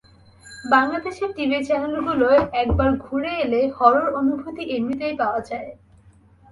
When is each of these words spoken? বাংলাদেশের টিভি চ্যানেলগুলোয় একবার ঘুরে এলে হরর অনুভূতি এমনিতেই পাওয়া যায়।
বাংলাদেশের 0.65 1.29
টিভি 1.35 1.59
চ্যানেলগুলোয় 1.67 2.39
একবার 2.53 2.89
ঘুরে 3.05 3.31
এলে 3.43 3.61
হরর 3.77 4.07
অনুভূতি 4.19 4.63
এমনিতেই 4.75 5.15
পাওয়া 5.21 5.41
যায়। 5.49 5.69